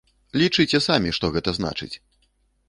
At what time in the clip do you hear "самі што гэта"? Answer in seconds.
0.87-1.55